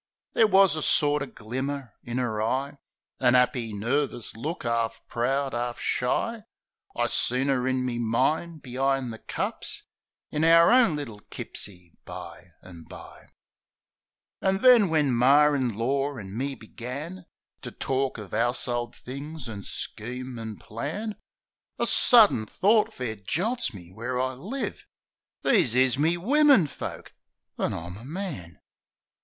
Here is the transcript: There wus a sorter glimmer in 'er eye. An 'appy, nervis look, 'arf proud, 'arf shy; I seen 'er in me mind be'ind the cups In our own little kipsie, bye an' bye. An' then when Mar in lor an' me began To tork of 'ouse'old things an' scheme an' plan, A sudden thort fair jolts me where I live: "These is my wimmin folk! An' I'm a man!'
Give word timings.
There 0.33 0.47
wus 0.47 0.75
a 0.75 0.81
sorter 0.81 1.27
glimmer 1.27 1.93
in 2.03 2.17
'er 2.19 2.41
eye. 2.41 2.77
An 3.19 3.35
'appy, 3.35 3.71
nervis 3.71 4.35
look, 4.35 4.65
'arf 4.65 4.99
proud, 5.07 5.53
'arf 5.53 5.79
shy; 5.79 6.41
I 6.95 7.05
seen 7.05 7.51
'er 7.51 7.67
in 7.67 7.85
me 7.85 7.99
mind 7.99 8.63
be'ind 8.63 9.13
the 9.13 9.19
cups 9.19 9.83
In 10.31 10.43
our 10.43 10.71
own 10.71 10.95
little 10.95 11.19
kipsie, 11.29 11.97
bye 12.03 12.45
an' 12.63 12.85
bye. 12.89 13.27
An' 14.41 14.63
then 14.63 14.89
when 14.89 15.13
Mar 15.13 15.55
in 15.55 15.75
lor 15.75 16.19
an' 16.19 16.35
me 16.35 16.55
began 16.55 17.27
To 17.61 17.69
tork 17.69 18.17
of 18.17 18.33
'ouse'old 18.33 18.95
things 18.95 19.47
an' 19.47 19.61
scheme 19.61 20.39
an' 20.39 20.57
plan, 20.57 21.13
A 21.77 21.85
sudden 21.85 22.47
thort 22.47 22.91
fair 22.91 23.17
jolts 23.17 23.71
me 23.71 23.91
where 23.91 24.19
I 24.19 24.33
live: 24.33 24.83
"These 25.43 25.75
is 25.75 25.99
my 25.99 26.17
wimmin 26.17 26.65
folk! 26.65 27.13
An' 27.59 27.71
I'm 27.75 27.97
a 27.97 28.03
man!' 28.03 28.57